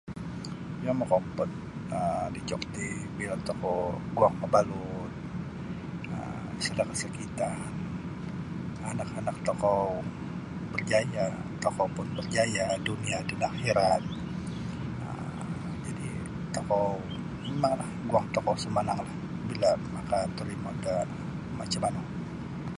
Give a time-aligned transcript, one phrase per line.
[0.85, 1.49] Yang mokompod
[1.97, 3.81] um dijok ti bila tokou
[4.15, 5.11] guang mabalut
[6.15, 7.55] um sada' kasakitan
[8.91, 9.83] anak-anak tokou
[10.71, 11.31] barjaya'
[11.63, 14.01] tokou pun barjaya' dunia dan akhirat
[15.05, 15.41] um.
[15.85, 16.13] Jadi'
[16.55, 16.85] tokou
[17.43, 19.13] mimanglah guang tokou sumananglah
[19.49, 20.95] bila makatorimo da
[21.59, 22.03] macam manu.